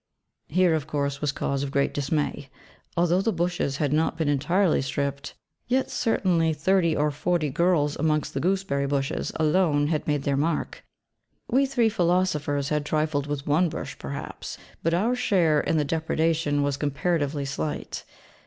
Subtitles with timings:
[0.47, 2.49] Here of course was cause of great dismay:
[2.97, 5.35] although the bushes had not been entirely stripped,
[5.67, 10.83] yet certainly thirty or forty girls amongst the gooseberry bushes alone had made their mark.
[11.47, 16.63] We three philosophers had trifled with one bush perhaps; but our share in the depredation
[16.63, 18.03] was comparatively slight.